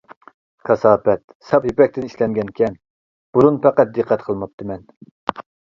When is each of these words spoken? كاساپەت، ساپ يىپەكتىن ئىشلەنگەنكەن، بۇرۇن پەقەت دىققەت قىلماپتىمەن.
كاساپەت، 0.69 1.21
ساپ 1.49 1.67
يىپەكتىن 1.71 2.09
ئىشلەنگەنكەن، 2.09 2.81
بۇرۇن 3.39 3.61
پەقەت 3.69 3.97
دىققەت 4.01 4.29
قىلماپتىمەن. 4.31 4.87